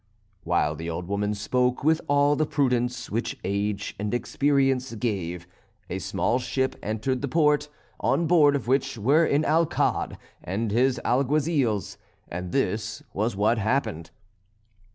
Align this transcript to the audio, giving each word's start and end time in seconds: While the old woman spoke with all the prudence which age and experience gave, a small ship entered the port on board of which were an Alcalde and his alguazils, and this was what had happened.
While 0.43 0.73
the 0.75 0.89
old 0.89 1.07
woman 1.07 1.35
spoke 1.35 1.83
with 1.83 2.01
all 2.07 2.35
the 2.35 2.47
prudence 2.47 3.11
which 3.11 3.37
age 3.43 3.95
and 3.99 4.15
experience 4.15 4.95
gave, 4.95 5.45
a 5.91 5.99
small 5.99 6.39
ship 6.39 6.75
entered 6.81 7.21
the 7.21 7.27
port 7.27 7.69
on 7.99 8.25
board 8.25 8.55
of 8.55 8.67
which 8.67 8.97
were 8.97 9.25
an 9.25 9.45
Alcalde 9.45 10.17
and 10.43 10.71
his 10.71 10.99
alguazils, 11.05 11.99
and 12.27 12.51
this 12.51 13.03
was 13.13 13.35
what 13.35 13.59
had 13.59 13.63
happened. 13.69 14.09